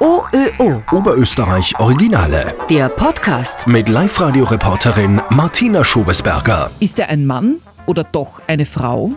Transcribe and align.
OÖO. 0.00 0.82
Oberösterreich 0.92 1.78
Originale. 1.78 2.54
Der 2.70 2.88
Podcast. 2.88 3.66
Mit 3.66 3.88
Live-Radio-Reporterin 3.88 5.20
Martina 5.30 5.84
Schobesberger. 5.84 6.70
Ist 6.80 6.98
er 6.98 7.10
ein 7.10 7.26
Mann 7.26 7.56
oder 7.86 8.04
doch 8.04 8.40
eine 8.46 8.64
Frau? 8.64 9.12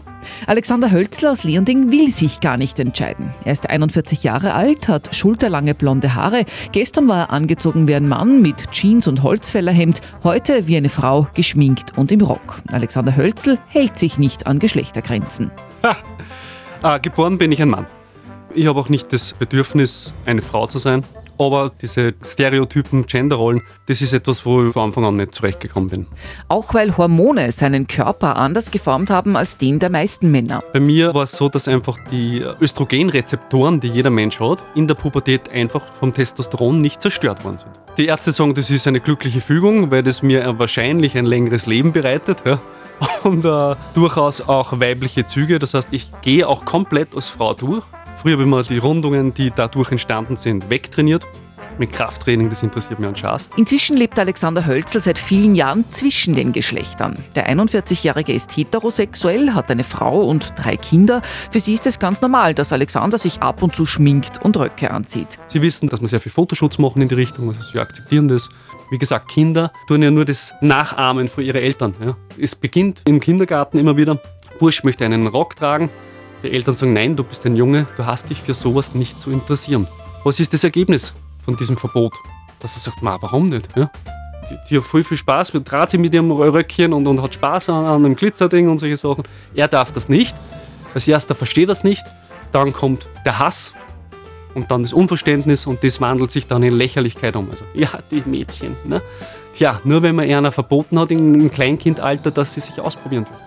Alexander 0.47 0.91
Hölzler 0.91 1.31
aus 1.31 1.43
Leonding 1.43 1.91
will 1.91 2.09
sich 2.09 2.41
gar 2.41 2.57
nicht 2.57 2.79
entscheiden. 2.79 3.33
Er 3.45 3.53
ist 3.53 3.69
41 3.69 4.23
Jahre 4.23 4.53
alt, 4.53 4.87
hat 4.87 5.15
schulterlange 5.15 5.73
blonde 5.73 6.15
Haare. 6.15 6.45
Gestern 6.71 7.07
war 7.07 7.17
er 7.17 7.31
angezogen 7.31 7.87
wie 7.87 7.95
ein 7.95 8.07
Mann 8.07 8.41
mit 8.41 8.71
Jeans 8.71 9.07
und 9.07 9.23
Holzfällerhemd, 9.23 10.01
heute 10.23 10.67
wie 10.67 10.77
eine 10.77 10.89
Frau 10.89 11.27
geschminkt 11.33 11.97
und 11.97 12.11
im 12.11 12.21
Rock. 12.21 12.61
Alexander 12.71 13.15
Hölzl 13.15 13.57
hält 13.67 13.97
sich 13.97 14.17
nicht 14.17 14.47
an 14.47 14.59
Geschlechtergrenzen. 14.59 15.51
Ha. 15.83 15.95
Ah, 16.81 16.97
geboren 16.97 17.37
bin 17.37 17.51
ich 17.51 17.61
ein 17.61 17.69
Mann. 17.69 17.85
Ich 18.55 18.67
habe 18.67 18.79
auch 18.79 18.89
nicht 18.89 19.11
das 19.11 19.33
Bedürfnis, 19.33 20.13
eine 20.25 20.41
Frau 20.41 20.67
zu 20.67 20.79
sein. 20.79 21.03
Aber 21.39 21.71
diese 21.81 22.13
Stereotypen, 22.23 23.07
Genderrollen, 23.07 23.63
das 23.87 24.01
ist 24.01 24.13
etwas, 24.13 24.45
wo 24.45 24.65
ich 24.65 24.73
von 24.73 24.83
Anfang 24.83 25.05
an 25.05 25.15
nicht 25.15 25.33
zurechtgekommen 25.33 25.89
bin. 25.89 26.07
Auch 26.47 26.75
weil 26.75 26.95
Hormone 26.95 27.51
seinen 27.51 27.87
Körper 27.87 28.37
anders 28.37 28.69
geformt 28.69 29.09
haben 29.09 29.35
als 29.35 29.57
den 29.57 29.79
der 29.79 29.89
meisten 29.89 30.29
Männer. 30.29 30.61
Bei 30.71 30.79
mir 30.79 31.13
war 31.15 31.23
es 31.23 31.31
so, 31.31 31.49
dass 31.49 31.67
einfach 31.67 31.97
die 32.11 32.45
Östrogenrezeptoren, 32.61 33.79
die 33.79 33.87
jeder 33.87 34.11
Mensch 34.11 34.39
hat, 34.39 34.59
in 34.75 34.87
der 34.87 34.93
Pubertät 34.93 35.49
einfach 35.49 35.83
vom 35.95 36.13
Testosteron 36.13 36.77
nicht 36.77 37.01
zerstört 37.01 37.43
worden 37.43 37.57
sind. 37.57 37.71
Die 37.97 38.05
Ärzte 38.05 38.31
sagen, 38.31 38.53
das 38.53 38.69
ist 38.69 38.85
eine 38.87 38.99
glückliche 38.99 39.41
Fügung, 39.41 39.89
weil 39.89 40.03
das 40.03 40.21
mir 40.21 40.59
wahrscheinlich 40.59 41.17
ein 41.17 41.25
längeres 41.25 41.65
Leben 41.65 41.93
bereitet. 41.93 42.43
Ja 42.45 42.59
und 43.23 43.45
äh, 43.45 43.75
durchaus 43.93 44.41
auch 44.41 44.79
weibliche 44.79 45.25
Züge. 45.25 45.59
Das 45.59 45.73
heißt, 45.73 45.89
ich 45.91 46.11
gehe 46.21 46.47
auch 46.47 46.65
komplett 46.65 47.15
als 47.15 47.29
Frau 47.29 47.53
durch. 47.53 47.83
Früher 48.23 48.33
habe 48.35 48.43
ich 48.43 48.49
mal 48.49 48.63
die 48.63 48.77
Rundungen, 48.77 49.33
die 49.33 49.51
dadurch 49.53 49.91
entstanden 49.91 50.37
sind, 50.37 50.69
wegtrainiert. 50.69 51.25
Mit 51.77 51.91
Krafttraining, 51.91 52.49
das 52.49 52.63
interessiert 52.63 52.97
mich 52.97 53.09
an 53.09 53.17
Schaß. 53.17 53.49
Inzwischen 53.57 53.97
lebt 53.97 54.17
Alexander 54.17 54.65
Hölzel 54.65 55.01
seit 55.01 55.19
vielen 55.19 55.55
Jahren 55.55 55.83
zwischen 55.91 56.33
den 56.33 56.53
Geschlechtern. 56.53 57.17
Der 57.35 57.53
41-Jährige 57.53 58.31
ist 58.31 58.55
heterosexuell, 58.55 59.53
hat 59.53 59.69
eine 59.69 59.83
Frau 59.83 60.21
und 60.21 60.53
drei 60.55 60.77
Kinder. 60.77 61.21
Für 61.51 61.59
sie 61.59 61.73
ist 61.73 61.85
es 61.85 61.99
ganz 61.99 62.21
normal, 62.21 62.53
dass 62.53 62.71
Alexander 62.71 63.17
sich 63.17 63.41
ab 63.41 63.61
und 63.61 63.75
zu 63.75 63.85
schminkt 63.85 64.41
und 64.41 64.55
Röcke 64.55 64.91
anzieht. 64.91 65.37
Sie 65.47 65.61
wissen, 65.61 65.89
dass 65.89 65.99
wir 65.99 66.07
sehr 66.07 66.21
viel 66.21 66.31
Fotoschutz 66.31 66.77
machen 66.77 67.01
in 67.01 67.09
die 67.09 67.15
Richtung, 67.15 67.49
also 67.49 67.61
sie 67.61 67.77
akzeptieren 67.77 68.29
das. 68.29 68.47
Wie 68.89 68.97
gesagt, 68.97 69.27
Kinder 69.27 69.73
tun 69.89 70.01
ja 70.01 70.11
nur 70.11 70.23
das 70.23 70.53
Nachahmen 70.61 71.27
von 71.27 71.43
ihren 71.43 71.61
Eltern. 71.61 71.93
Ja. 72.01 72.15
Es 72.37 72.55
beginnt 72.55 73.01
im 73.05 73.19
Kindergarten 73.19 73.77
immer 73.79 73.97
wieder, 73.97 74.21
Bursch 74.59 74.85
möchte 74.85 75.03
einen 75.03 75.27
Rock 75.27 75.57
tragen. 75.57 75.89
Die 76.43 76.51
Eltern 76.51 76.75
sagen, 76.75 76.91
nein, 76.91 77.15
du 77.15 77.23
bist 77.23 77.45
ein 77.45 77.55
Junge, 77.55 77.87
du 77.95 78.05
hast 78.05 78.29
dich 78.29 78.41
für 78.41 78.53
sowas 78.53 78.93
nicht 78.93 79.21
zu 79.21 79.31
interessieren. 79.31 79.87
Was 80.25 80.41
ist 80.41 80.53
das 80.53 80.65
Ergebnis 80.65 81.13
von 81.45 81.55
diesem 81.55 81.77
Verbot? 81.77 82.13
Dass 82.59 82.75
er 82.75 82.81
sagt, 82.81 83.01
ma, 83.01 83.17
warum 83.21 83.47
nicht? 83.47 83.69
Ja? 83.77 83.89
Die, 84.49 84.57
die 84.69 84.77
hat 84.77 84.83
voll 84.83 85.03
viel 85.03 85.17
Spaß, 85.17 85.51
dreht 85.51 85.91
sie 85.91 85.97
mit 85.97 86.13
ihrem 86.13 86.31
Röckchen 86.31 86.91
und, 86.91 87.07
und 87.07 87.21
hat 87.21 87.33
Spaß 87.33 87.69
an, 87.69 87.85
an 87.85 88.05
einem 88.05 88.15
Glitzerding 88.15 88.69
und 88.69 88.77
solche 88.77 88.97
Sachen. 88.97 89.23
Er 89.55 89.69
darf 89.69 89.93
das 89.93 90.09
nicht. 90.09 90.35
Als 90.93 91.07
erster 91.07 91.33
versteht 91.33 91.69
das 91.69 91.85
nicht. 91.85 92.03
Dann 92.51 92.73
kommt 92.73 93.07
der 93.25 93.39
Hass, 93.39 93.73
und 94.53 94.69
dann 94.69 94.83
das 94.83 94.93
Unverständnis 94.93 95.65
und 95.65 95.83
das 95.83 95.99
wandelt 95.99 96.31
sich 96.31 96.47
dann 96.47 96.61
in 96.63 96.73
Lächerlichkeit 96.73 97.35
um. 97.35 97.49
Also, 97.49 97.65
ja, 97.73 97.89
die 98.11 98.21
Mädchen. 98.25 98.75
Ne? 98.85 99.01
Tja, 99.53 99.79
nur 99.83 100.01
wenn 100.01 100.15
man 100.15 100.29
einer 100.29 100.51
verboten 100.51 100.99
hat 100.99 101.11
im 101.11 101.51
Kleinkindalter, 101.51 102.31
dass 102.31 102.53
sie 102.53 102.59
sich 102.59 102.79
ausprobieren 102.79 103.25
dürfen. 103.25 103.41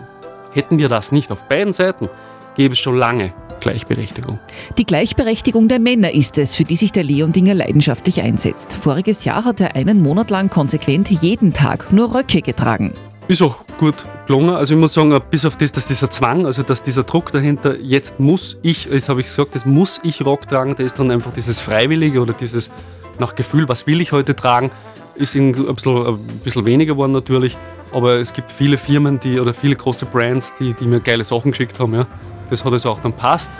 Hätten 0.52 0.78
wir 0.78 0.88
das 0.88 1.12
nicht 1.12 1.30
auf 1.30 1.44
beiden 1.44 1.72
Seiten, 1.72 2.08
gäbe 2.56 2.72
es 2.72 2.78
schon 2.78 2.96
lange 2.96 3.32
Gleichberechtigung. 3.60 4.38
Die 4.78 4.84
Gleichberechtigung 4.84 5.68
der 5.68 5.78
Männer 5.80 6.12
ist 6.12 6.38
es, 6.38 6.54
für 6.54 6.64
die 6.64 6.76
sich 6.76 6.92
der 6.92 7.04
Leondinger 7.04 7.54
leidenschaftlich 7.54 8.20
einsetzt. 8.20 8.72
Voriges 8.72 9.24
Jahr 9.24 9.44
hat 9.44 9.60
er 9.60 9.76
einen 9.76 10.02
Monat 10.02 10.30
lang 10.30 10.50
konsequent 10.50 11.10
jeden 11.10 11.52
Tag 11.52 11.92
nur 11.92 12.14
Röcke 12.14 12.42
getragen. 12.42 12.92
Ist 13.28 13.42
auch 13.42 13.58
gut 13.78 14.06
gelungen. 14.26 14.50
Also 14.50 14.74
ich 14.74 14.80
muss 14.80 14.92
sagen, 14.92 15.18
bis 15.30 15.44
auf 15.44 15.56
das, 15.56 15.72
dass 15.72 15.86
dieser 15.86 16.10
Zwang, 16.10 16.46
also 16.46 16.62
dass 16.62 16.82
dieser 16.82 17.02
Druck 17.02 17.32
dahinter, 17.32 17.76
jetzt 17.80 18.20
muss 18.20 18.56
ich, 18.62 18.88
das 18.88 19.08
habe 19.08 19.20
ich 19.20 19.26
gesagt, 19.26 19.54
jetzt 19.54 19.66
muss 19.66 20.00
ich 20.04 20.24
Rock 20.24 20.48
tragen, 20.48 20.74
da 20.76 20.84
ist 20.84 20.98
dann 20.98 21.10
einfach 21.10 21.32
dieses 21.32 21.60
Freiwillige 21.60 22.20
oder 22.20 22.32
dieses 22.32 22.70
nach 23.18 23.34
Gefühl, 23.34 23.68
was 23.68 23.86
will 23.86 24.00
ich 24.00 24.12
heute 24.12 24.36
tragen, 24.36 24.70
ist 25.16 25.34
ein 25.34 25.52
bisschen, 25.52 26.06
ein 26.06 26.18
bisschen 26.44 26.64
weniger 26.64 26.94
geworden 26.94 27.12
natürlich. 27.12 27.56
Aber 27.92 28.14
es 28.16 28.32
gibt 28.32 28.52
viele 28.52 28.78
Firmen 28.78 29.18
die, 29.18 29.40
oder 29.40 29.54
viele 29.54 29.74
große 29.74 30.06
Brands, 30.06 30.54
die, 30.60 30.74
die 30.74 30.84
mir 30.84 31.00
geile 31.00 31.24
Sachen 31.24 31.50
geschickt 31.50 31.80
haben. 31.80 31.94
Ja. 31.94 32.06
Das 32.50 32.64
hat 32.64 32.72
also 32.72 32.90
auch 32.90 33.00
dann 33.00 33.12
passt. 33.12 33.52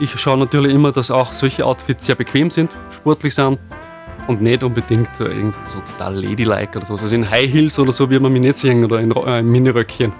Ich 0.00 0.18
schaue 0.18 0.38
natürlich 0.38 0.72
immer, 0.72 0.92
dass 0.92 1.10
auch 1.10 1.32
solche 1.32 1.64
Outfits 1.64 2.06
sehr 2.06 2.16
bequem 2.16 2.50
sind, 2.50 2.70
sportlich 2.90 3.34
sind 3.34 3.58
und 4.26 4.40
nicht 4.40 4.62
unbedingt 4.64 5.10
so, 5.16 5.24
total 5.24 6.16
ladylike 6.16 6.78
oder 6.78 6.86
so. 6.86 6.94
Also 6.94 7.14
in 7.14 7.28
High 7.28 7.52
Heels 7.52 7.78
oder 7.78 7.92
so 7.92 8.10
wird 8.10 8.22
man 8.22 8.32
mich 8.32 8.42
nicht 8.42 8.56
sehen 8.56 8.84
oder 8.84 9.00
in, 9.00 9.12
äh, 9.12 9.40
in 9.40 9.50
Miniröckchen. 9.50 10.12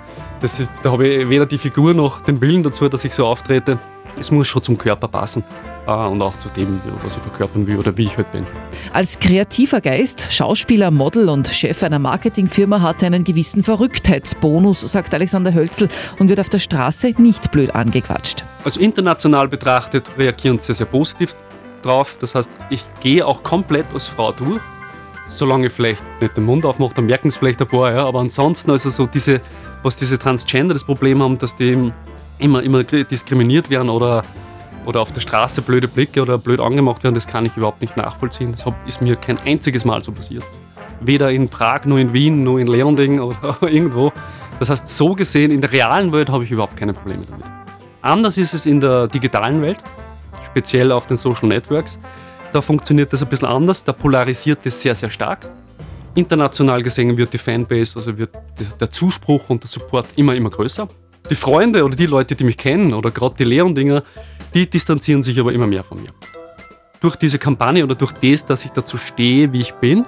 Da 0.83 0.91
habe 0.91 1.09
ich 1.09 1.31
weder 1.31 1.47
die 1.47 1.59
Figur 1.59 1.95
noch 1.95 2.21
den 2.21 2.41
Willen 2.41 2.63
dazu, 2.63 2.89
dass 2.89 3.05
ich 3.05 3.15
so 3.15 3.27
auftrete. 3.27 3.79
Es 4.19 4.31
muss 4.31 4.49
schon 4.49 4.63
zum 4.63 4.79
Körper 4.79 5.09
passen 5.09 5.45
äh, 5.87 5.91
und 5.91 6.23
auch 6.23 6.37
zu 6.39 6.49
dem, 6.51 6.81
was 7.03 7.17
ich 7.17 7.23
verkörpern 7.23 7.67
will 7.67 7.79
oder 7.79 7.97
wie 7.97 8.05
ich 8.05 8.17
halt 8.17 8.31
bin. 8.33 8.47
Als 8.93 9.19
kreativer 9.19 9.81
Geist, 9.81 10.33
Schauspieler, 10.33 10.91
Model 10.91 11.29
und 11.29 11.49
Chef 11.49 11.83
einer 11.83 11.99
Marketingfirma 11.99 12.81
hat 12.81 13.03
er 13.03 13.07
einen 13.07 13.25
gewissen 13.25 13.63
Verrücktheitsbonus, 13.63 14.81
sagt 14.81 15.13
Alexander 15.15 15.53
Hölzel 15.53 15.89
und 16.19 16.29
wird 16.29 16.41
auf 16.41 16.49
der 16.49 16.59
Straße 16.59 17.15
nicht 17.19 17.51
blöd 17.51 17.75
angequatscht. 17.75 18.45
Also 18.65 18.81
international 18.81 19.49
betrachtet 19.49 20.11
reagieren 20.17 20.59
sie 20.59 20.67
sehr, 20.67 20.75
sehr 20.77 20.87
positiv 20.87 21.35
drauf. 21.83 22.17
Das 22.21 22.35
heißt, 22.35 22.51
ich 22.71 22.85
gehe 23.01 23.27
auch 23.27 23.43
komplett 23.43 23.87
als 23.93 24.07
Frau 24.07 24.33
durch. 24.33 24.61
Solange 25.29 25.67
ich 25.67 25.73
vielleicht 25.73 26.03
nicht 26.21 26.37
den 26.37 26.45
Mund 26.45 26.65
aufmache, 26.65 26.95
dann 26.95 27.07
merken 27.07 27.29
es 27.29 27.37
vielleicht 27.37 27.61
ein 27.61 27.69
paar. 27.69 27.93
Ja. 27.93 28.07
Aber 28.07 28.21
ansonsten, 28.21 28.71
also 28.71 28.91
so 28.91 29.07
diese, 29.07 29.41
was 29.83 29.97
diese 29.97 30.19
Transgender 30.19 30.75
das 30.75 30.85
Problem 30.85 31.23
haben, 31.23 31.39
dass 31.39 31.57
die 31.57 31.93
immer, 32.39 32.63
immer 32.63 32.85
diskriminiert 32.85 33.71
werden 33.71 33.89
oder, 33.89 34.25
oder 34.87 35.01
auf 35.01 35.13
der 35.13 35.21
Straße 35.21 35.63
blöde 35.63 35.89
Blicke 35.89 36.23
oder 36.23 36.39
blöd 36.39 36.61
angemacht 36.61 37.05
werden, 37.05 37.15
das 37.15 37.27
kann 37.27 37.47
ich 37.47 37.57
überhaupt 37.57 37.81
nicht 37.81 37.97
nachvollziehen. 37.97 38.53
Das 38.53 38.65
ist 38.87 39.01
mir 39.01 39.17
kein 39.17 39.39
einziges 39.39 39.85
Mal 39.85 40.03
so 40.03 40.13
passiert. 40.13 40.45
Weder 41.01 41.31
in 41.31 41.49
Prag, 41.49 41.85
noch 41.85 41.99
in 41.99 42.13
Wien, 42.13 42.45
noch 42.45 42.59
in 42.59 42.67
Leonding 42.67 43.21
oder 43.21 43.59
irgendwo. 43.63 44.13
Das 44.59 44.71
heißt, 44.71 44.89
so 44.89 45.15
gesehen, 45.15 45.51
in 45.51 45.61
der 45.61 45.73
realen 45.73 46.13
Welt 46.13 46.29
habe 46.29 46.45
ich 46.45 46.51
überhaupt 46.51 46.77
keine 46.77 46.93
Probleme 46.93 47.25
damit. 47.29 47.47
Anders 48.03 48.39
ist 48.39 48.55
es 48.55 48.67
in 48.67 48.81
der 48.81 49.09
digitalen 49.09 49.61
Welt 49.63 49.79
speziell 50.55 50.93
auf 50.93 51.07
den 51.07 51.17
Social 51.17 51.49
Networks. 51.49 51.99
Da 52.53 52.61
funktioniert 52.63 53.13
das 53.13 53.23
ein 53.23 53.29
bisschen 53.29 53.49
anders, 53.49 53.83
da 53.83 53.93
polarisiert 53.93 54.65
es 54.65 54.81
sehr, 54.81 54.95
sehr 54.95 55.11
stark. 55.11 55.49
International 56.15 56.81
gesehen 56.83 57.17
wird 57.17 57.33
die 57.33 57.39
Fanbase, 57.39 57.99
also 57.99 58.17
wird 58.17 58.31
der 58.81 58.89
Zuspruch 58.89 59.51
und 59.51 59.65
der 59.65 59.69
Support 59.69 60.07
immer, 60.15 60.35
immer 60.37 60.51
größer. 60.51 60.87
Die 61.31 61.35
Freunde 61.35 61.85
oder 61.85 61.97
die 61.97 62.07
Leute, 62.07 62.35
die 62.35 62.45
mich 62.45 62.59
kennen 62.59 62.93
oder 62.93 63.11
gerade 63.11 63.35
die 63.39 63.45
Leondinger, 63.45 64.03
die 64.53 64.69
distanzieren 64.69 65.23
sich 65.23 65.41
aber 65.41 65.53
immer 65.53 65.67
mehr 65.67 65.83
von 65.83 66.03
mir. 66.03 66.11
Durch 67.01 67.17
diese 67.17 67.39
Kampagne 67.39 67.83
oder 67.83 67.95
durch 67.95 68.13
das, 68.13 68.45
dass 68.45 68.65
ich 68.65 68.73
dazu 68.73 68.99
stehe, 68.99 69.53
wie 69.53 69.63
ich 69.63 69.73
bin, 69.75 70.05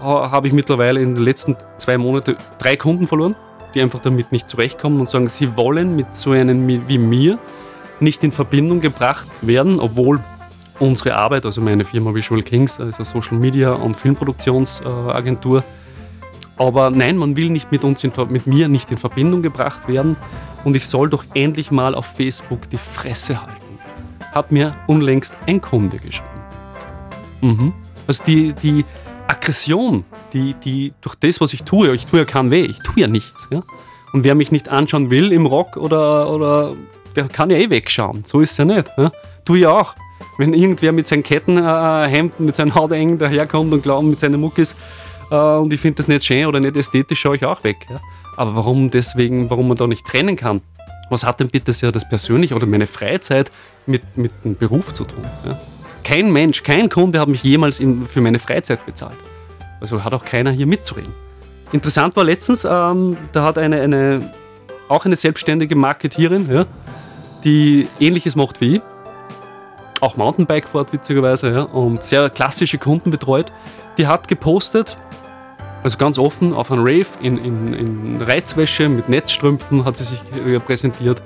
habe 0.00 0.48
ich 0.48 0.52
mittlerweile 0.52 1.00
in 1.00 1.14
den 1.14 1.24
letzten 1.24 1.56
zwei 1.78 1.98
Monaten 1.98 2.36
drei 2.58 2.76
Kunden 2.76 3.06
verloren, 3.06 3.36
die 3.74 3.80
einfach 3.80 4.00
damit 4.00 4.32
nicht 4.32 4.48
zurechtkommen 4.48 4.98
und 4.98 5.08
sagen, 5.08 5.28
sie 5.28 5.56
wollen 5.56 5.94
mit 5.94 6.16
so 6.16 6.32
einem 6.32 6.66
wie 6.88 6.98
mir 6.98 7.38
nicht 8.00 8.24
in 8.24 8.32
Verbindung 8.32 8.80
gebracht 8.80 9.28
werden, 9.42 9.78
obwohl 9.78 10.20
unsere 10.78 11.14
Arbeit, 11.14 11.44
also 11.44 11.60
meine 11.60 11.84
Firma 11.84 12.12
Visual 12.14 12.42
Kings, 12.42 12.80
eine 12.80 12.92
Social 12.92 13.38
Media 13.38 13.72
und 13.72 13.94
Filmproduktionsagentur. 13.94 15.62
Aber 16.60 16.90
nein, 16.90 17.16
man 17.16 17.38
will 17.38 17.48
nicht 17.48 17.72
mit 17.72 17.84
uns, 17.84 18.04
in, 18.04 18.12
mit 18.28 18.46
mir 18.46 18.68
nicht 18.68 18.90
in 18.90 18.98
Verbindung 18.98 19.40
gebracht 19.40 19.88
werden 19.88 20.18
und 20.62 20.76
ich 20.76 20.86
soll 20.86 21.08
doch 21.08 21.24
endlich 21.32 21.70
mal 21.70 21.94
auf 21.94 22.04
Facebook 22.04 22.68
die 22.68 22.76
Fresse 22.76 23.40
halten. 23.40 23.78
Hat 24.32 24.52
mir 24.52 24.76
unlängst 24.86 25.38
ein 25.46 25.62
Kunde 25.62 25.96
geschrieben. 25.96 26.28
Mhm. 27.40 27.72
Also 28.06 28.24
die, 28.24 28.52
die 28.52 28.84
Aggression, 29.26 30.04
die, 30.34 30.52
die 30.52 30.92
durch 31.00 31.14
das, 31.14 31.40
was 31.40 31.54
ich 31.54 31.62
tue, 31.62 31.94
ich 31.94 32.04
tue 32.04 32.18
ja 32.18 32.24
keinen 32.26 32.50
weh, 32.50 32.66
ich 32.66 32.80
tue 32.80 33.00
ja 33.00 33.06
nichts. 33.06 33.48
Ja? 33.50 33.62
Und 34.12 34.24
wer 34.24 34.34
mich 34.34 34.52
nicht 34.52 34.68
anschauen 34.68 35.10
will 35.10 35.32
im 35.32 35.46
Rock 35.46 35.78
oder, 35.78 36.30
oder 36.30 36.76
der 37.16 37.28
kann 37.28 37.48
ja 37.48 37.56
eh 37.56 37.70
wegschauen. 37.70 38.24
So 38.26 38.40
ist 38.40 38.50
es 38.50 38.58
ja 38.58 38.66
nicht. 38.66 38.98
Ne? 38.98 39.10
Du 39.46 39.54
ja 39.54 39.70
auch. 39.70 39.94
Wenn 40.36 40.52
irgendwer 40.52 40.92
mit 40.92 41.06
seinen 41.06 41.22
Kettenhemden, 41.22 42.44
mit 42.44 42.54
seinen 42.54 42.74
Hautengen 42.74 43.16
daherkommt 43.16 43.72
und 43.72 43.82
glaubt 43.82 44.04
mit 44.04 44.20
seinen 44.20 44.40
Muckis 44.42 44.76
äh, 45.30 45.34
und 45.34 45.72
ich 45.72 45.80
finde 45.80 45.96
das 45.96 46.08
nicht 46.08 46.24
schön 46.24 46.46
oder 46.46 46.60
nicht 46.60 46.76
ästhetisch, 46.76 47.20
schaue 47.20 47.36
ich 47.36 47.44
auch 47.44 47.62
weg. 47.64 47.86
Ja? 47.88 48.00
Aber 48.36 48.56
warum 48.56 48.90
deswegen, 48.90 49.50
warum 49.50 49.68
man 49.68 49.76
da 49.76 49.86
nicht 49.86 50.06
trennen 50.06 50.36
kann? 50.36 50.60
Was 51.10 51.24
hat 51.24 51.40
denn 51.40 51.48
bitte 51.48 51.72
sehr 51.72 51.92
das 51.92 52.08
persönliche 52.08 52.54
oder 52.54 52.66
meine 52.66 52.86
Freizeit 52.86 53.50
mit, 53.86 54.16
mit 54.16 54.32
dem 54.44 54.56
Beruf 54.56 54.92
zu 54.92 55.04
tun? 55.04 55.24
Ja? 55.44 55.60
Kein 56.04 56.32
Mensch, 56.32 56.62
kein 56.62 56.88
Kunde 56.88 57.20
hat 57.20 57.28
mich 57.28 57.42
jemals 57.42 57.80
in, 57.80 58.06
für 58.06 58.20
meine 58.20 58.38
Freizeit 58.38 58.84
bezahlt. 58.86 59.18
Also 59.80 60.02
hat 60.04 60.12
auch 60.14 60.24
keiner 60.24 60.50
hier 60.50 60.66
mitzureden. 60.66 61.12
Interessant 61.72 62.16
war 62.16 62.24
letztens, 62.24 62.64
ähm, 62.64 63.16
da 63.32 63.44
hat 63.44 63.58
eine, 63.58 63.80
eine, 63.80 64.32
auch 64.88 65.04
eine 65.04 65.16
selbstständige 65.16 65.76
Marketierin, 65.76 66.48
ja, 66.50 66.66
die 67.44 67.88
ähnliches 67.98 68.36
macht 68.36 68.60
wie 68.60 68.76
ich. 68.76 68.82
auch 70.00 70.16
Mountainbike 70.16 70.68
fährt, 70.68 70.92
witzigerweise, 70.92 71.50
ja, 71.50 71.62
und 71.62 72.02
sehr 72.02 72.30
klassische 72.30 72.78
Kunden 72.78 73.10
betreut. 73.10 73.52
Die 73.98 74.06
hat 74.06 74.28
gepostet, 74.28 74.96
also 75.82 75.96
ganz 75.98 76.18
offen, 76.18 76.52
auf 76.52 76.70
einem 76.70 76.82
Rave 76.82 77.06
in, 77.22 77.36
in, 77.38 77.72
in 77.72 78.22
Reizwäsche 78.22 78.88
mit 78.88 79.08
Netzstrümpfen 79.08 79.84
hat 79.84 79.96
sie 79.96 80.04
sich 80.04 80.20
präsentiert, 80.64 81.22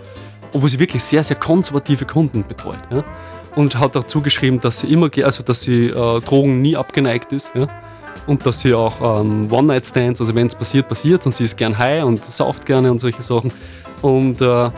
obwohl 0.53 0.69
sie 0.69 0.79
wirklich 0.79 1.03
sehr, 1.03 1.25
sehr 1.25 1.37
konservative 1.37 2.05
Kunden 2.05 2.45
betreut. 2.47 2.79
Ja. 2.91 3.05
Und 3.57 3.79
hat 3.79 3.95
dazu 3.95 4.21
geschrieben, 4.21 4.61
dass 4.61 4.81
sie 4.81 4.93
immer, 4.93 5.09
also 5.23 5.43
dass 5.43 5.63
sie 5.63 5.87
äh, 5.87 6.21
Drogen 6.21 6.61
nie 6.63 6.77
abgeneigt 6.77 7.33
ist. 7.33 7.53
Ja. 7.55 7.69
Und 8.27 8.47
dass 8.47 8.61
sie 8.61 8.75
auch 8.75 9.21
ähm, 9.21 9.53
One-Night-Stands, 9.53 10.21
also 10.21 10.35
wenn 10.35 10.47
es 10.47 10.55
passiert, 10.55 10.89
passiert 10.89 11.27
und 11.27 11.35
sie 11.35 11.45
ist 11.45 11.57
gern 11.57 11.77
high 11.77 12.05
und 12.05 12.25
sauft 12.25 12.65
gerne 12.65 12.91
und 12.91 13.01
solche 13.01 13.23
Sachen. 13.23 13.53
Und 14.03 14.41
äh, 14.41 14.45
da 14.45 14.73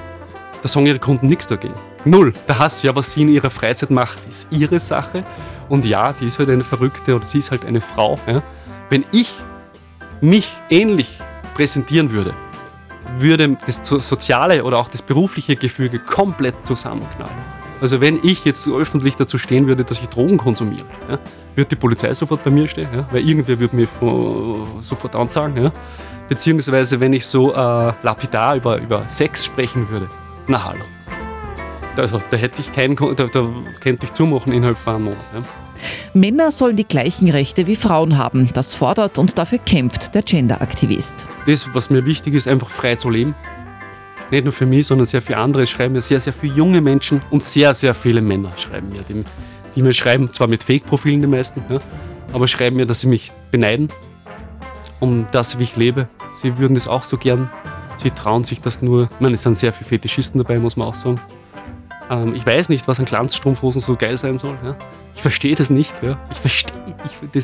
sagen 0.64 0.86
ihre 0.86 0.98
Kunden 0.98 1.28
nichts 1.28 1.46
dagegen. 1.46 1.74
Null. 2.04 2.32
Der 2.48 2.58
Hass, 2.58 2.82
ja, 2.82 2.94
was 2.96 3.12
sie 3.12 3.22
in 3.22 3.28
ihrer 3.28 3.50
Freizeit 3.50 3.90
macht, 3.90 4.18
ist 4.28 4.48
ihre 4.50 4.80
Sache. 4.80 5.24
Und 5.68 5.84
ja, 5.84 6.12
die 6.12 6.26
ist 6.26 6.38
halt 6.38 6.48
eine 6.48 6.64
Verrückte 6.64 7.14
oder 7.14 7.24
sie 7.24 7.38
ist 7.38 7.50
halt 7.50 7.64
eine 7.64 7.80
Frau. 7.80 8.18
Ja. 8.26 8.42
Wenn 8.90 9.04
ich 9.12 9.32
mich 10.20 10.56
ähnlich 10.70 11.18
präsentieren 11.54 12.10
würde, 12.10 12.34
würde 13.18 13.56
das 13.66 13.80
soziale 13.84 14.64
oder 14.64 14.78
auch 14.78 14.88
das 14.88 15.02
berufliche 15.02 15.56
Gefüge 15.56 15.98
komplett 15.98 16.66
zusammenknallen. 16.66 17.56
Also 17.80 18.00
wenn 18.00 18.18
ich 18.22 18.44
jetzt 18.44 18.66
öffentlich 18.68 19.16
dazu 19.16 19.36
stehen 19.36 19.66
würde, 19.66 19.84
dass 19.84 20.00
ich 20.00 20.08
Drogen 20.08 20.38
konsumiere, 20.38 20.86
ja, 21.08 21.18
würde 21.54 21.68
die 21.68 21.76
Polizei 21.76 22.12
sofort 22.14 22.42
bei 22.42 22.50
mir 22.50 22.66
stehen, 22.68 22.88
ja, 22.94 23.06
weil 23.12 23.26
irgendwer 23.28 23.58
würde 23.58 23.76
mir 23.76 23.88
sofort 24.80 25.14
anzeigen. 25.14 25.64
Ja. 25.64 25.72
Beziehungsweise 26.28 26.98
wenn 27.00 27.12
ich 27.12 27.26
so 27.26 27.52
äh, 27.52 27.92
lapidar 28.02 28.56
über, 28.56 28.78
über 28.78 29.04
Sex 29.08 29.44
sprechen 29.44 29.88
würde, 29.90 30.08
na 30.46 30.64
hallo. 30.64 30.82
Also 31.98 32.20
da 32.30 32.36
hätte 32.36 32.60
ich 32.60 32.72
keinen, 32.72 32.96
da, 32.96 33.26
da 33.26 33.48
könnte 33.80 34.06
ich 34.06 34.12
zumachen 34.12 34.52
innerhalb 34.52 34.78
von 34.78 34.96
einem 34.96 35.04
Monat. 35.04 35.24
Ja. 35.34 35.42
Männer 36.14 36.50
sollen 36.50 36.76
die 36.76 36.86
gleichen 36.86 37.28
Rechte 37.28 37.66
wie 37.66 37.76
Frauen 37.76 38.16
haben. 38.18 38.50
Das 38.54 38.74
fordert 38.74 39.18
und 39.18 39.36
dafür 39.38 39.58
kämpft 39.58 40.14
der 40.14 40.22
Genderaktivist. 40.22 41.26
Das, 41.46 41.68
was 41.74 41.90
mir 41.90 42.04
wichtig 42.06 42.34
ist, 42.34 42.48
einfach 42.48 42.70
frei 42.70 42.96
zu 42.96 43.10
leben. 43.10 43.34
Nicht 44.30 44.44
nur 44.44 44.52
für 44.52 44.66
mich, 44.66 44.86
sondern 44.86 45.06
sehr 45.06 45.22
viele 45.22 45.38
andere 45.38 45.66
schreiben 45.66 45.94
mir 45.94 46.00
sehr, 46.00 46.18
sehr 46.18 46.32
viele 46.32 46.54
junge 46.54 46.80
Menschen 46.80 47.22
und 47.30 47.42
sehr, 47.42 47.74
sehr 47.74 47.94
viele 47.94 48.20
Männer 48.20 48.52
schreiben 48.56 48.88
mir. 48.90 49.00
Die, 49.08 49.24
die 49.76 49.82
mir 49.82 49.92
schreiben, 49.92 50.32
zwar 50.32 50.48
mit 50.48 50.64
Fake-Profilen 50.64 51.20
die 51.20 51.26
meisten, 51.28 51.62
ja, 51.68 51.78
aber 52.32 52.48
schreiben 52.48 52.76
mir, 52.76 52.86
dass 52.86 53.00
sie 53.00 53.06
mich 53.06 53.30
beneiden, 53.52 53.88
um 54.98 55.26
das, 55.30 55.58
wie 55.58 55.62
ich 55.62 55.76
lebe. 55.76 56.08
Sie 56.34 56.58
würden 56.58 56.74
das 56.74 56.88
auch 56.88 57.04
so 57.04 57.18
gern. 57.18 57.50
Sie 57.96 58.10
trauen 58.10 58.42
sich 58.42 58.60
das 58.60 58.82
nur. 58.82 59.04
Ich 59.04 59.20
meine, 59.20 59.34
es 59.34 59.42
sind 59.42 59.56
sehr 59.56 59.72
viele 59.72 59.88
Fetischisten 59.88 60.42
dabei, 60.42 60.58
muss 60.58 60.76
man 60.76 60.88
auch 60.88 60.94
sagen. 60.94 61.20
Ähm, 62.10 62.34
ich 62.34 62.46
weiß 62.46 62.68
nicht, 62.68 62.86
was 62.88 62.98
an 62.98 63.04
Glanzstrumpfhosen 63.04 63.80
so 63.80 63.94
geil 63.94 64.16
sein 64.16 64.38
soll. 64.38 64.56
Ja. 64.62 64.76
Ich 65.14 65.22
verstehe 65.22 65.54
das 65.54 65.70
nicht. 65.70 65.94
Ja. 66.02 66.18
Ich 66.30 66.38
verstehe, 66.38 66.72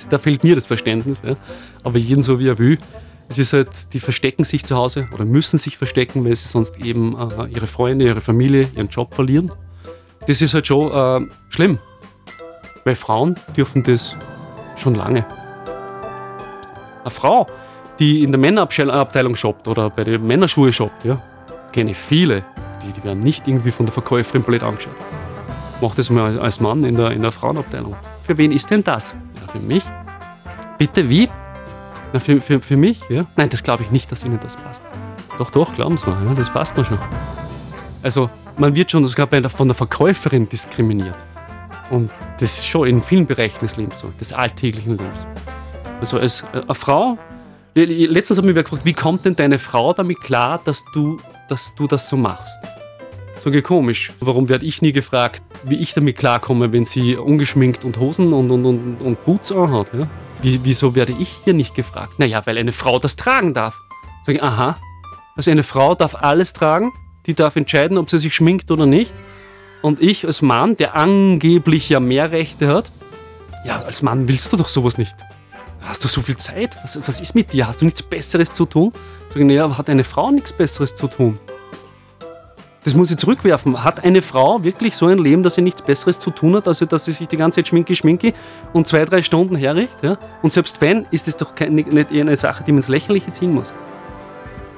da 0.09 0.19
fehlt 0.19 0.44
mir 0.44 0.55
das 0.55 0.67
Verständnis. 0.67 1.23
Ja. 1.25 1.37
Aber 1.82 1.99
jeden 1.99 2.23
so 2.23 2.38
wie 2.38 2.49
er 2.49 2.59
will. 2.59 2.79
Es 3.29 3.38
ist 3.38 3.53
halt, 3.53 3.69
die 3.93 4.00
verstecken 4.00 4.44
sich 4.44 4.64
zu 4.64 4.76
Hause 4.76 5.09
oder 5.12 5.25
müssen 5.25 5.59
sich 5.59 5.79
verstecken, 5.79 6.25
weil 6.25 6.37
sie 6.37 6.49
sonst 6.49 6.79
eben 6.79 7.17
äh, 7.19 7.47
ihre 7.47 7.67
Freunde, 7.67 8.05
ihre 8.05 8.20
Familie, 8.20 8.69
ihren 8.75 8.88
Job 8.88 9.14
verlieren. 9.14 9.50
Das 10.26 10.41
ist 10.41 10.55
halt 10.55 10.67
schon 10.67 10.93
äh, 10.93 11.29
schlimm. 11.49 11.79
Weil 12.85 12.94
Frauen 12.94 13.37
dürfen 13.56 13.82
das 13.82 14.17
schon 14.76 14.94
lange. 14.94 15.25
Eine 17.00 17.11
Frau, 17.11 17.47
die 17.99 18.23
in 18.23 18.32
der 18.32 18.38
Männerabteilung 18.38 19.37
shoppt 19.37 19.67
oder 19.69 19.91
bei 19.91 20.05
den 20.05 20.26
Männerschuhe 20.26 20.73
shoppt, 20.73 21.05
ja, 21.05 21.23
kenne 21.73 21.93
ich 21.93 21.97
viele, 21.97 22.44
die, 22.87 22.93
die 22.93 23.05
werden 23.05 23.20
nicht 23.20 23.46
irgendwie 23.49 23.70
von 23.70 23.87
der 23.87 23.93
Verkäuferin 23.93 24.43
blöd 24.43 24.62
angeschaut. 24.62 24.94
Mach 25.81 25.94
das 25.94 26.11
mal 26.11 26.38
als 26.38 26.61
Mann 26.61 26.84
in 26.84 26.96
der, 26.96 27.11
in 27.11 27.23
der 27.23 27.32
Frauenabteilung. 27.32 27.96
Für 28.23 28.38
wen 28.38 28.52
ist 28.52 28.70
denn 28.70 28.84
das? 28.84 29.17
Ja, 29.40 29.49
für 29.49 29.58
mich. 29.58 29.84
Bitte, 30.79 31.08
wie? 31.08 31.29
Na, 32.12 32.20
für, 32.20 32.40
für, 32.40 32.61
für 32.61 32.76
mich? 32.76 33.00
Ja? 33.08 33.25
Nein, 33.37 33.49
das 33.50 33.62
glaube 33.62 33.82
ich 33.82 33.90
nicht, 33.90 34.11
dass 34.12 34.25
Ihnen 34.25 34.38
das 34.40 34.56
passt. 34.56 34.84
Doch, 35.38 35.50
doch, 35.50 35.75
glauben 35.75 35.96
Sie 35.96 36.08
mal, 36.08 36.25
ja, 36.26 36.34
das 36.34 36.52
passt 36.52 36.76
mir 36.76 36.84
schon. 36.84 36.99
Also, 38.02 38.31
man 38.58 38.75
wird 38.75 38.90
schon 38.90 39.05
sogar 39.06 39.26
der, 39.26 39.49
von 39.49 39.69
der 39.69 39.75
Verkäuferin 39.75 40.49
diskriminiert. 40.49 41.17
Und 41.90 42.11
das 42.38 42.58
ist 42.58 42.67
schon 42.67 42.87
in 42.87 43.00
vielen 43.00 43.26
Bereichen 43.26 43.61
des 43.61 43.76
Lebens 43.76 44.00
so, 44.00 44.12
des 44.20 44.32
alltäglichen 44.32 44.99
Lebens. 44.99 45.26
Also, 46.00 46.19
als 46.19 46.43
äh, 46.52 46.61
eine 46.62 46.75
Frau, 46.75 47.19
letztens 47.74 48.38
hat 48.38 48.44
mich 48.44 48.54
gefragt, 48.54 48.84
wie 48.84 48.92
kommt 48.92 49.24
denn 49.24 49.36
deine 49.36 49.58
Frau 49.58 49.92
damit 49.92 50.20
klar, 50.20 50.60
dass 50.64 50.84
du, 50.92 51.19
dass 51.48 51.74
du 51.74 51.86
das 51.86 52.08
so 52.08 52.16
machst? 52.16 52.58
So 53.44 53.50
komisch. 53.60 54.12
Warum 54.20 54.48
werde 54.48 54.64
ich 54.64 54.82
nie 54.82 54.92
gefragt, 54.92 55.42
wie 55.64 55.74
ich 55.74 55.94
damit 55.94 56.16
klarkomme, 56.16 56.72
wenn 56.72 56.84
sie 56.84 57.16
ungeschminkt 57.16 57.84
und 57.84 57.98
Hosen 57.98 58.32
und, 58.32 58.50
und, 58.52 58.64
und, 58.64 59.00
und 59.00 59.24
Boots 59.24 59.50
anhat? 59.50 59.92
Ja? 59.92 60.08
Wie, 60.42 60.60
wieso 60.62 60.94
werde 60.94 61.14
ich 61.19 61.28
hier 61.44 61.54
nicht 61.54 61.74
gefragt? 61.74 62.19
Naja, 62.19 62.42
weil 62.44 62.56
eine 62.56 62.72
Frau 62.72 63.00
das 63.00 63.16
tragen 63.16 63.52
darf. 63.52 63.76
Sag 64.26 64.36
ich, 64.36 64.42
aha. 64.42 64.78
Also 65.34 65.50
eine 65.50 65.64
Frau 65.64 65.96
darf 65.96 66.14
alles 66.14 66.52
tragen, 66.52 66.92
die 67.26 67.34
darf 67.34 67.56
entscheiden, 67.56 67.98
ob 67.98 68.10
sie 68.10 68.19
sich 68.19 68.34
schminkt 68.34 68.70
oder 68.70 68.86
nicht. 68.86 69.12
Und 69.80 70.00
ich 70.00 70.24
als 70.24 70.40
Mann, 70.42 70.76
der 70.76 70.94
angeblich 70.94 71.88
ja 71.88 71.98
mehr 71.98 72.30
Rechte 72.30 72.69
hat, 72.69 72.92
ja, 73.64 73.82
als 73.82 74.02
Mann 74.02 74.28
willst 74.28 74.52
du 74.52 74.56
doch 74.56 74.69
sowas 74.69 74.98
nicht. 74.98 75.14
Hast 75.82 76.05
du 76.05 76.08
so 76.08 76.23
viel 76.23 76.37
Zeit? 76.37 76.76
Was, 76.82 76.96
was 77.06 77.20
ist 77.20 77.34
mit 77.34 77.52
dir? 77.52 77.67
Hast 77.67 77.81
du 77.81 77.84
nichts 77.84 78.02
Besseres 78.02 78.52
zu 78.52 78.67
tun? 78.67 78.93
Sag 79.29 79.38
ich, 79.38 79.44
naja, 79.44 79.76
hat 79.76 79.90
eine 79.90 80.05
Frau 80.05 80.31
nichts 80.31 80.52
Besseres 80.52 80.94
zu 80.94 81.08
tun? 81.08 81.38
Das 82.84 82.94
muss 82.94 83.11
ich 83.11 83.17
zurückwerfen. 83.17 83.82
Hat 83.82 84.05
eine 84.05 84.23
Frau 84.23 84.62
wirklich 84.62 84.96
so 84.96 85.06
ein 85.06 85.19
Leben, 85.19 85.43
dass 85.43 85.55
sie 85.55 85.62
nichts 85.62 85.82
Besseres 85.82 86.19
zu 86.19 86.31
tun 86.31 86.56
hat, 86.56 86.67
als 86.67 86.79
dass 86.79 87.05
sie 87.05 87.12
sich 87.12 87.29
die 87.29 87.37
ganze 87.37 87.56
Zeit 87.56 87.69
schminke, 87.69 87.94
schminke 87.94 88.32
und 88.73 88.88
zwei, 88.88 89.05
drei 89.05 89.23
Stunden 89.23 89.56
herrichtet? 89.56 90.02
Ja? 90.02 90.19
Und 90.43 90.52
selbst 90.52 90.81
wenn, 90.81 91.06
ist 91.11 91.26
das 91.26 91.37
doch 91.37 91.55
kein, 91.55 91.75
nicht 91.75 92.12
eher 92.12 92.23
eine 92.23 92.37
Sache, 92.37 92.64
die 92.64 92.73
man 92.73 92.79
ins 92.79 92.88
Lächerliche 92.88 93.31
ziehen 93.32 93.52
muss. 93.52 93.73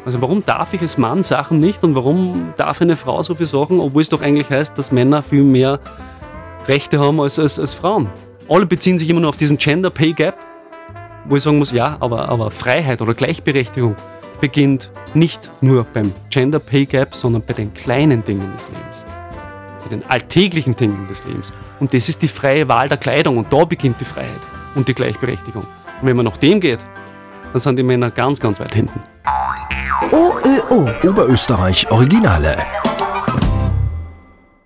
Also 0.04 0.20
warum 0.20 0.44
darf 0.44 0.74
ich 0.74 0.82
als 0.82 0.98
Mann 0.98 1.22
Sachen 1.22 1.60
nicht 1.60 1.82
und 1.82 1.94
warum 1.94 2.52
darf 2.56 2.82
eine 2.82 2.96
Frau 2.96 3.22
so 3.22 3.34
viele 3.34 3.46
Sachen, 3.46 3.80
obwohl 3.80 4.02
es 4.02 4.10
doch 4.10 4.20
eigentlich 4.20 4.50
heißt, 4.50 4.76
dass 4.76 4.92
Männer 4.92 5.22
viel 5.22 5.44
mehr 5.44 5.80
Rechte 6.66 6.98
haben 6.98 7.20
als, 7.20 7.38
als, 7.38 7.58
als 7.58 7.72
Frauen? 7.72 8.10
Alle 8.48 8.66
beziehen 8.66 8.98
sich 8.98 9.08
immer 9.08 9.20
nur 9.20 9.30
auf 9.30 9.38
diesen 9.38 9.56
Gender 9.56 9.88
Pay 9.88 10.12
Gap, 10.12 10.36
wo 11.26 11.36
ich 11.36 11.42
sagen 11.42 11.58
muss, 11.58 11.72
ja, 11.72 11.96
aber, 12.00 12.28
aber 12.28 12.50
Freiheit 12.50 13.00
oder 13.02 13.14
Gleichberechtigung 13.14 13.96
beginnt 14.40 14.90
nicht 15.14 15.50
nur 15.60 15.84
beim 15.84 16.12
Gender 16.30 16.58
Pay 16.58 16.86
Gap, 16.86 17.14
sondern 17.14 17.42
bei 17.42 17.54
den 17.54 17.72
kleinen 17.72 18.22
Dingen 18.24 18.52
des 18.52 18.68
Lebens. 18.68 19.04
Bei 19.82 19.88
den 19.88 20.04
alltäglichen 20.10 20.76
Dingen 20.76 21.06
des 21.08 21.24
Lebens. 21.24 21.52
Und 21.80 21.94
das 21.94 22.08
ist 22.08 22.22
die 22.22 22.28
freie 22.28 22.68
Wahl 22.68 22.88
der 22.88 22.98
Kleidung 22.98 23.38
und 23.38 23.52
da 23.52 23.64
beginnt 23.64 24.00
die 24.00 24.04
Freiheit 24.04 24.40
und 24.74 24.88
die 24.88 24.94
Gleichberechtigung. 24.94 25.62
Und 25.62 26.08
wenn 26.08 26.16
man 26.16 26.26
nach 26.26 26.36
dem 26.36 26.60
geht, 26.60 26.84
dann 27.52 27.60
sind 27.60 27.76
die 27.76 27.82
Männer 27.82 28.10
ganz, 28.10 28.40
ganz 28.40 28.60
weit 28.60 28.74
hinten. 28.74 29.00
OÖO 30.10 30.88
Oberösterreich 31.08 31.90
Originale. 31.90 32.56